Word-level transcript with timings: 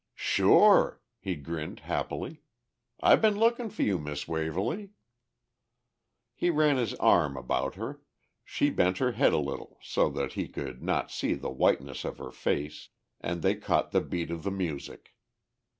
"Sure," 0.15 0.99
he 1.19 1.35
grinned 1.35 1.81
happily. 1.81 2.41
"I 3.01 3.15
been 3.17 3.35
looking 3.35 3.69
for 3.69 3.83
you, 3.83 3.99
Miss 3.99 4.27
Waverly." 4.27 4.93
He 6.33 6.49
ran 6.49 6.77
his 6.77 6.95
arm 6.95 7.37
about 7.37 7.75
her, 7.75 8.01
she 8.43 8.71
bent 8.71 8.97
her 8.97 9.11
head 9.11 9.31
a 9.31 9.37
little 9.37 9.77
so 9.79 10.09
that 10.09 10.33
he 10.33 10.47
could 10.47 10.81
not 10.81 11.11
see 11.11 11.35
the 11.35 11.51
whiteness 11.51 12.03
of 12.03 12.17
her 12.17 12.31
face, 12.31 12.89
and 13.19 13.43
they 13.43 13.53
caught 13.53 13.91
the 13.91 14.01
beat 14.01 14.31
of 14.31 14.41
the 14.41 14.49
music. 14.49 15.13